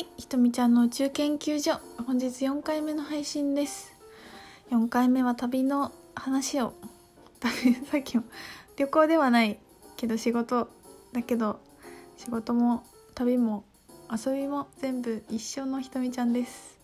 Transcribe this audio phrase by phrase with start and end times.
[0.00, 3.94] はいひとみちゃんの宇宙研究所本日4回目の配信です。
[4.70, 6.72] 4回目は旅の話を
[7.84, 8.24] さっきも
[8.78, 9.58] 旅行ではない
[9.98, 10.70] けど仕事
[11.12, 11.60] だけど
[12.16, 12.82] 仕事も
[13.14, 13.62] 旅も
[14.10, 16.78] 遊びも全部一緒のひとみちゃんです。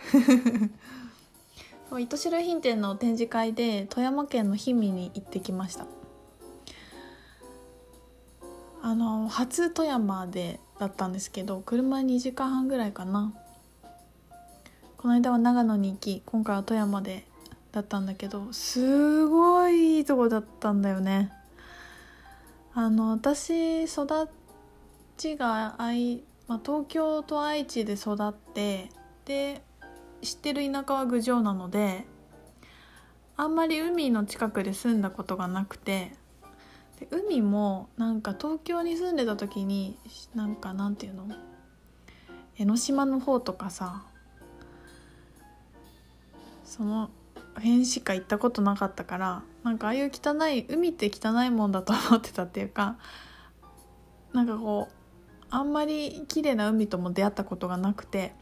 [2.00, 5.84] 糸代品店の展示会で富山県の氷見に行ってきました
[8.82, 13.34] あの初富山でだったんですけど車2時間半ぐらいかな。
[14.96, 17.24] この間は長野に行き今回は富山で
[17.72, 21.32] だったんだけどすごいいいとこだったんだよね。
[22.74, 24.28] あの私育
[25.16, 28.90] ちが愛、まあ、東京と愛知で育って
[29.24, 29.62] で
[30.22, 32.04] 知ってる田舎は郡上なので
[33.36, 36.12] あんまり海の近くで住んだことがなくて
[37.00, 39.98] で海もなんか東京に住んでた時に
[40.34, 41.26] なんかなんていうの？
[42.56, 44.02] 江ノ島の方とかさ
[46.64, 47.10] その
[47.56, 52.96] 辺しか行ったことなかったからなんかああいう汚い海って汚いもんだと思ってたっていうか
[54.32, 54.92] なんかこう
[55.48, 58.32] あんまり綺麗な海とも出会ったことがなくて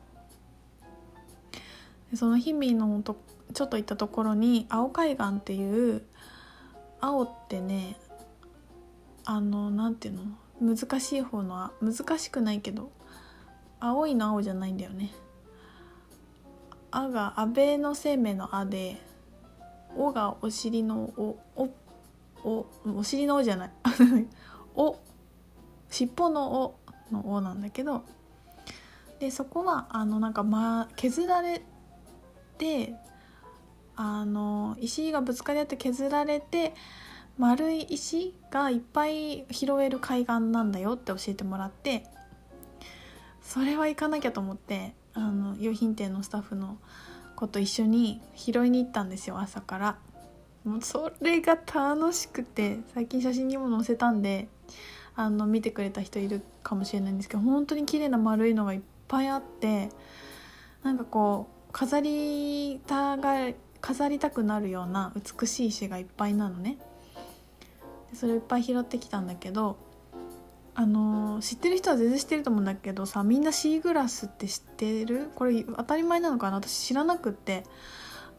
[2.14, 3.16] その氷見のと
[3.54, 6.02] ちょっと行ったところに青海岸っていう
[7.00, 7.96] 青ってね
[9.30, 10.74] あのなんていうの？
[10.74, 12.90] 難しい方の難しくないけど
[13.78, 15.12] 青いの青じゃないんだよね
[16.90, 18.96] 「あ」が安倍の生命の「あ」で
[19.96, 21.68] 「お」がお尻のお「お」
[22.42, 23.70] おお尻の「お」じゃない
[24.74, 24.96] 「お」
[25.90, 26.78] 尻尾の「お」
[27.12, 28.04] の「お」なんだけど
[29.20, 31.62] でそこはあのなんか、ま、削られ
[32.56, 32.94] て
[33.94, 36.72] あの石がぶつかり合って削られて
[37.38, 42.04] 丸い石がいっぱい拾える海岸なんだよって教えてもらって
[43.40, 46.78] それは行かなきゃと思ってあの用品店のスタッフの
[47.36, 49.98] 子と一緒に拾いに行ったんですよ朝から。
[50.64, 54.48] もうそれが楽しくて最近写真にも載せたんで
[55.14, 59.88] あの見てくれた人いるかもしれないんですけど本当に綺麗な丸いのがいっぱいあって
[60.82, 66.76] なんかこう飾りたが飾りたくなるような美しい石がいっぱいなのね。
[68.14, 69.76] それいっぱい拾ってきたんだけど
[70.74, 75.30] あの、知ってる人は全然知ってると思うんだけどさみんなシーグラスって知ってる？
[75.34, 76.56] これ当たり前なのかな？
[76.56, 77.64] 私知らなくって。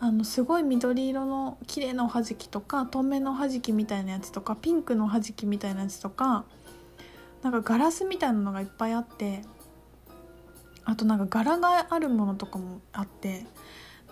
[0.01, 6.45] あのすごい緑色の綺麗なおはじきとか透明なおはじきみたいなやつとかピンクのおはじきみたいなやつとか
[7.43, 9.41] なんかガラスみたいなのがいっぱいあって
[10.85, 13.45] あとなんか柄があるものとかもあって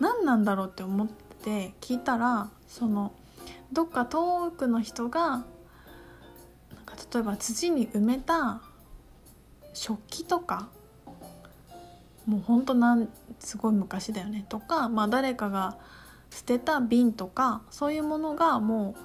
[0.01, 3.13] 何なんだろうって思って聞いたらその
[3.72, 5.44] 「どっか遠くの人がなん
[6.85, 8.61] か例えば土に埋めた
[9.73, 10.69] 食器とか
[12.25, 15.77] もうほんとなんすごい昔だよねとか、まあ、誰かが
[16.29, 18.95] 捨てた瓶とかそういうものがも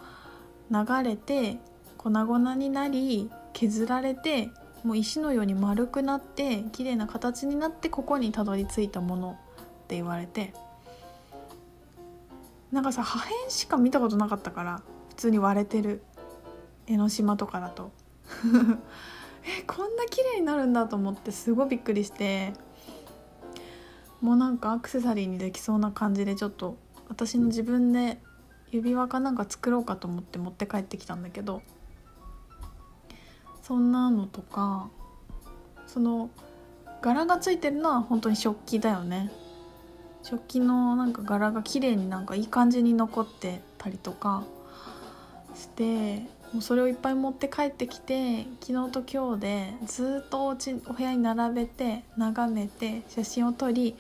[0.70, 1.58] う流れて
[1.98, 4.50] 粉々になり削られて
[4.82, 10.52] もう石のように丸くなって綺麗な形になってここにたどり着いたものって言われて。
[12.72, 16.02] なんかさ破片しか見たことなかったから普通に割れてる。
[16.88, 17.92] 江ノ島とかだと。
[19.44, 22.54] えこんな綺麗になるんだと思ってすごいびっくりして。
[24.22, 26.76] もうなんかアクセサリーにできそうな感じでちょっと
[27.08, 28.22] 私の自分で
[28.70, 31.60] 指輪かなんか作ろうかと思って持って帰ってきたんだけど
[33.62, 34.90] そんなのとか
[35.88, 36.30] その
[37.02, 39.32] 柄がついてるのは本当に食器だよね。
[40.22, 44.44] 食器のなんか柄が綺麗になんかいい感じに残ってたりとか
[45.54, 46.20] して
[46.52, 53.96] もうそれをいっぱい持って帰ってきて昨日と今日でずっとお家お部屋に並べて眺めて写真を撮り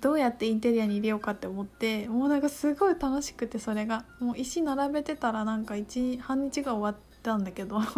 [0.00, 4.04] どうやってインテリアに入れようかって思ってもうなんかすごい楽しくてそれが。
[4.20, 7.82] もう石並べてたらなんか1半日が終わったんだけど。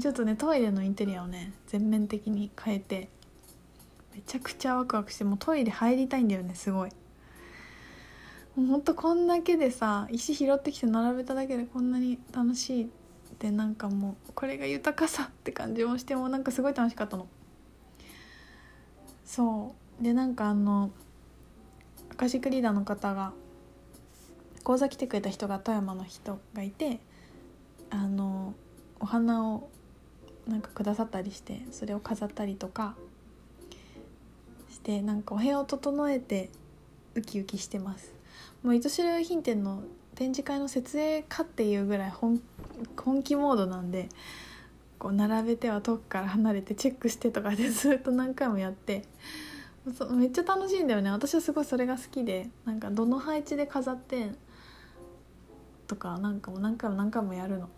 [0.00, 3.08] ちょっとねトイレのインテリアをね全面的に変えて
[4.14, 6.90] めちゃくちゃワクワクしてもうトイレ入りたいんだよねすごい。
[8.56, 12.86] もうほんとこんだけでさ石拾ってきて並べただけでこんなに楽しいっ
[13.38, 17.26] てなんかもうこれが豊かさって感じもしてもなんかすごい楽しかったの。
[19.24, 20.02] そう。
[20.02, 20.90] でなんかあの
[22.10, 23.32] アカシックリーダーの方が
[24.64, 27.00] 講座来てくれた人が富山の人がいて
[27.90, 28.54] あの
[28.98, 29.68] お花を
[30.46, 32.96] なんかくださったりしてそれを飾ったりとか
[34.90, 36.50] してなんかお部屋を整えて
[37.14, 38.12] ウキウキしてます。
[38.64, 39.82] もう糸代品店の
[40.16, 42.42] 展示会の設営かっていうぐらい本
[42.96, 44.08] 本気モードなんで
[44.98, 49.04] こう並べては遠くから離れてチェックしてとかで ずっと何回もやって。
[50.10, 51.10] めっちゃ楽しいんだよね。
[51.10, 54.32] 私はすごいそれが好きでなんかどの配置で飾って
[55.86, 57.68] とかなんかも何回も何回もやるの。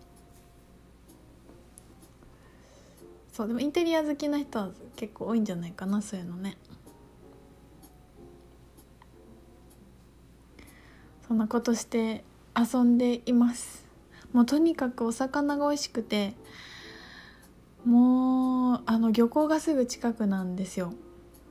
[3.33, 6.57] そうでもインテリア好きな人は結構多いんじゃないかなそういうのね。
[11.33, 12.25] そんなことして
[12.55, 13.87] 遊んでいます。
[14.35, 16.35] もうとにかくお魚が美味しくて
[17.87, 20.93] もうあの漁港がすぐ近くなんですよ。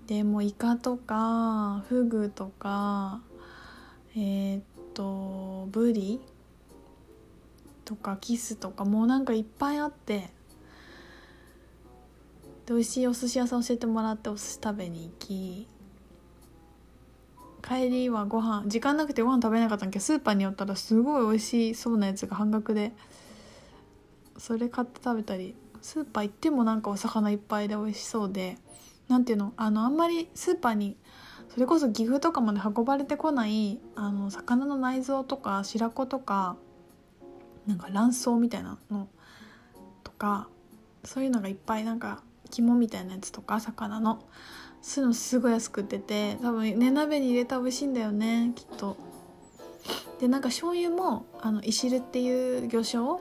[0.06, 3.22] でもイカとかフグとか
[4.16, 4.64] えー、っ
[4.94, 6.22] とブリ
[7.84, 10.30] とかキスとかもうなんかいっぱいあって
[12.68, 15.68] で美味しいお寿司屋さん教えてもらってお寿司食べに行き
[17.62, 22.92] 帰りはご飯時間なくてご飯食べなかったんだけどスーパーに寄ったらすごい美味しそうなやつが半額で
[24.38, 28.58] それ買って食べたりスーパー行ってもなんかお魚いっぱいで美味しそうで
[29.08, 30.98] 何ていうのあのあんまりスーパーに
[31.50, 36.56] それこそ岐阜とかまで運ばれてこないあの魚の内臓とか白子とか
[37.68, 39.08] なんか卵巣みたいなの
[40.04, 40.48] とか
[41.04, 44.24] そういうのがいっぱいなんか肝みたいなやつとか魚の。
[44.82, 48.98] そういうのすごい安く売ってて多分ね鍋に入れたら美味しいんだよねきっと。
[50.20, 53.20] でなんか醤油もあのいしるっていう魚醤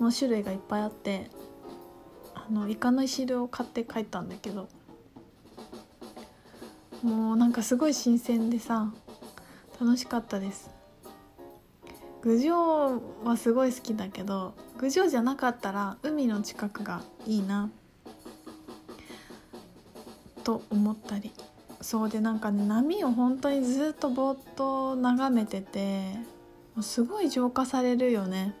[0.00, 1.30] の種類がいっぱいあって
[2.34, 4.68] あのイカのいしるを買って帰ったんだけど
[7.02, 8.92] もうなんかすごい新鮮でさ
[9.80, 10.70] 楽しかったです。
[12.22, 17.70] 郡上はすごい好きだけど郡上じゃなかったら海の近くがいいな。
[20.50, 21.30] と思ったり
[21.80, 26.10] そうでなんかね波を本当にずっとぼーっと眺めてて
[26.82, 28.56] すごい浄化されるよね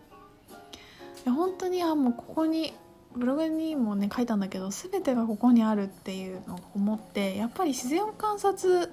[1.24, 2.72] 本当にあもうここに
[3.16, 8.88] ブログにもね書いたんだけど全てがここにあるっていうのを思ってやっぱり自然を観察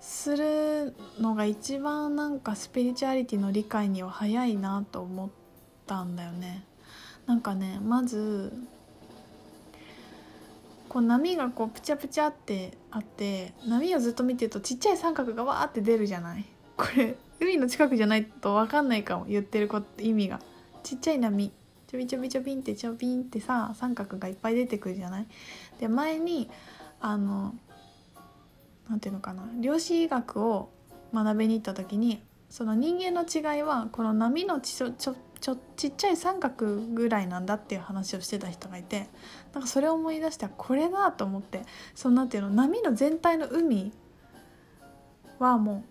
[0.00, 5.30] するのが一番なんかスピリチュアリティの理解には早いなと思っ
[5.86, 6.64] たんだよね。
[7.26, 8.52] なんかねまず
[10.88, 16.44] こう波がこうプチャプチャってあって波をずっと見てるとちっちゃい三角がわーって出るじゃない？
[16.76, 20.40] これ海の近くじゃないと分かんないかも言ってること意味が。
[20.82, 21.52] ちっちゃい波。
[21.86, 25.26] ちょびちょびちょびんってちょびんってさ三角がいっぱい出てくるじゃない？
[25.80, 26.50] で前に
[27.00, 27.54] あの
[28.88, 29.48] なんていうのかな。
[29.60, 30.70] 量子医学を
[31.14, 39.08] 学びに行った時にその人間の違いはこの波のちょちょちょちっちゃい三角ぐらいなんだっていう話をしてた人がいて
[39.52, 41.62] なんかそれを思い出してこれだと思って
[41.94, 43.92] そのなんていうの波の全体の海
[45.38, 45.84] はも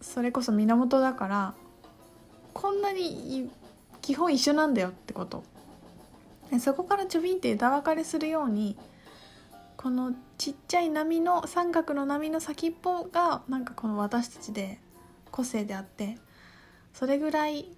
[0.00, 1.54] うそれこそ源だから
[2.54, 3.50] こんなに
[4.00, 5.44] 基本一緒なんだよってこと。
[6.58, 8.76] そこからちょびんって枝分かれするように
[9.76, 14.80] このちっちゃい波の三角の波の先っぽがなんかこの私たちで
[15.30, 16.18] 個性であって
[16.92, 17.68] それぐらい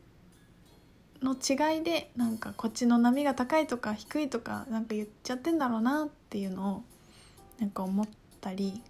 [1.23, 6.83] の違いでなんかこっちの波が高いとか低いとかなんか言っちゃってんだろうなっていうのを
[7.61, 8.09] なんか思っ
[8.41, 8.83] たり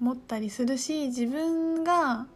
[0.00, 2.26] 思ったりするし自分が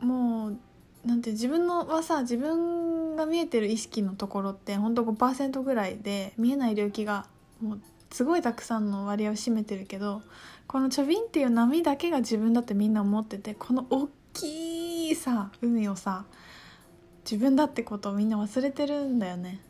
[0.00, 0.56] もう
[1.04, 7.26] なんて自分のはさ自分が見えてる意識のところってほんと5%ぐらいで見えない領域が
[7.62, 7.80] もう
[8.10, 10.22] すごいたくさんの割合を占めてるけど
[10.66, 14.69] このちょびんっていう波だけが自分だってみんな思っててこの大きい
[15.14, 16.24] さ海をさ
[17.24, 19.60] 自分だってことをみんな忘れてるんだよね。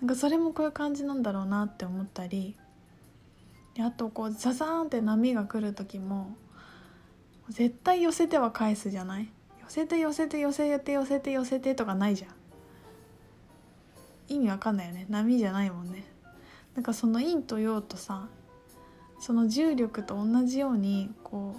[0.00, 2.56] なんかそれもこういう感じなんだろうなって思ったり。
[3.80, 6.36] あとこうザザーンって波が来る時も
[7.48, 9.28] 絶対寄せては返すじゃない？
[9.62, 12.30] 寄せて寄せて寄せて寄せて寄せてとかないじゃん。
[14.28, 15.06] 意味わかんないよね。
[15.08, 16.06] 波じゃないもんね。
[16.74, 18.28] なんかその陰と陽とさ
[19.18, 21.56] その重力と同じようにこ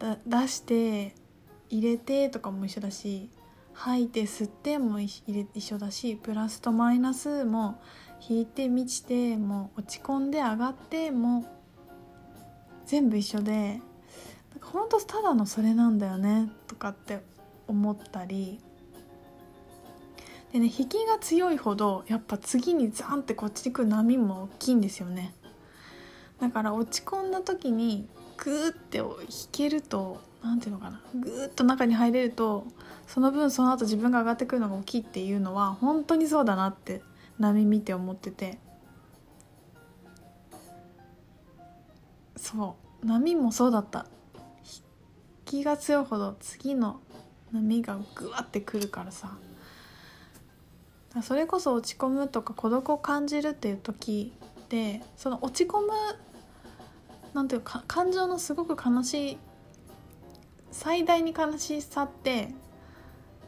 [0.00, 1.14] う出して
[1.70, 3.30] 入れてとかも一緒だし
[3.72, 5.22] 吐いて吸っても一
[5.60, 7.80] 緒だしプラスとマイナスも
[8.28, 11.44] 引いて満ちても落ち込んで上がっても
[12.86, 13.80] 全部一緒で
[14.60, 17.20] ほんとただのそれなんだよねとかって
[17.66, 18.60] 思ったり。
[20.52, 25.34] でね引きが強いほどやっぱ次にザンってこっちに来る波も大きいんですよね。
[26.40, 29.06] だから落ち込んだ時にグーって引
[29.50, 31.00] けると何ていうのかな。
[31.14, 32.66] グーッと中に入れると
[33.06, 37.02] その分その後自分が上がってくるのが大きいっていうのは本当にそうだなって
[37.38, 38.58] 波見て思ってて。
[42.36, 43.06] そう。
[43.06, 44.06] 波もそうだった。
[45.46, 47.00] 引きが強いほど次の
[47.50, 49.38] 波がグワってくるからさ。
[51.22, 54.32] それこそ落ち込むとか孤独を感じるっていう時
[54.68, 55.88] でその落ち込む
[57.34, 59.38] なんていうか感情のすごく悲しい
[60.74, 62.48] 最大に悲しさって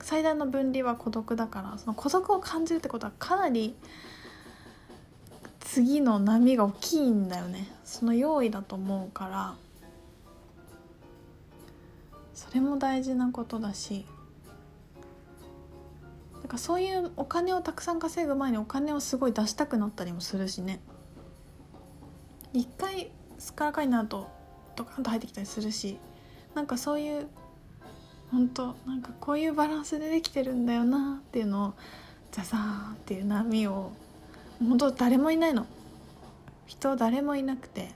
[0.00, 3.74] 最大の分離は孤独だからその孤独を感じるってことはかなり
[5.58, 7.66] 次の波が大きいんだよね。
[7.84, 9.54] その用意だと思うから。
[12.32, 14.06] それも大事なことだし。
[16.42, 20.78] だかそういうお金をたくさん稼ぐ前にお金をすごい出したくなったりもするしね。
[22.52, 24.28] 一回すっからかになると
[24.76, 25.98] ドカンと入ってきたりするし。
[26.56, 27.28] なんかそういう
[28.32, 31.74] 本当なんかこういうバランスでできてるんだよなっていうのを
[32.32, 33.92] ザザーっていう波を
[34.58, 35.66] 本当誰もいないの。
[36.66, 37.90] 人誰もいなくて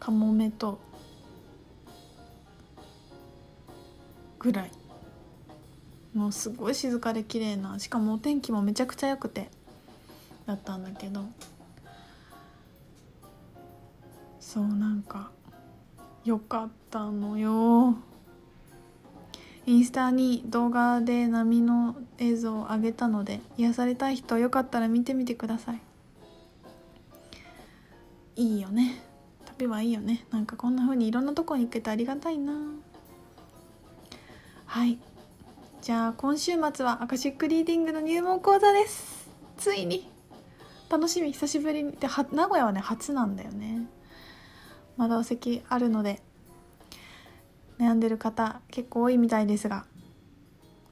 [0.00, 0.80] カモメと
[4.38, 4.70] ぐらい
[6.14, 9.48] もうすごい静かで綺麗なしかもお天気もめちゃくちゃ良くて
[10.46, 11.24] だったんだけど
[14.40, 15.30] そうなんか
[16.24, 17.96] よかったのよ。
[19.66, 25.80] インスタに動画で波の映像を上げたので癒されたい人よかったら見てみてください。
[28.36, 29.02] いいよね。
[29.44, 30.26] 旅はいいよね。
[30.30, 32.52] なんかこんな風にいろんなとこに行けてありがたいな。
[34.66, 34.98] はい。
[35.82, 39.28] じゃあ今週末はアカシックリーディングの入門講座です。
[39.56, 40.10] ついに。
[40.90, 41.32] 楽しみ。
[41.32, 43.86] 久しぶりにで名古屋はね初なんだよね。
[44.96, 46.20] まだお席あるので
[47.78, 49.86] 悩んでる方結構多いみたいですが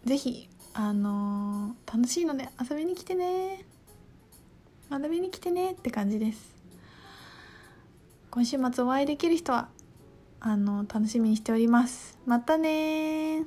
[0.04, 3.64] 是非あのー、楽しいので遊びに来てね
[4.90, 6.54] 学びに来てねって感じです。
[8.30, 9.68] 今週末お会いできる人は
[10.40, 12.18] あの楽しみにしております。
[12.26, 13.40] またね